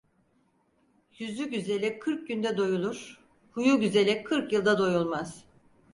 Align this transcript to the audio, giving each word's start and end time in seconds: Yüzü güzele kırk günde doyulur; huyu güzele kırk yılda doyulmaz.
Yüzü 1.19 1.49
güzele 1.49 1.99
kırk 1.99 2.27
günde 2.27 2.57
doyulur; 2.57 3.21
huyu 3.51 3.79
güzele 3.79 4.23
kırk 4.23 4.53
yılda 4.53 4.77
doyulmaz. 4.77 5.45